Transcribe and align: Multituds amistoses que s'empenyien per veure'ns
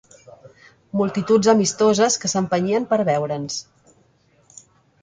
Multituds 1.01 1.51
amistoses 1.53 2.17
que 2.25 2.33
s'empenyien 2.35 2.89
per 2.95 3.01
veure'ns 3.13 3.61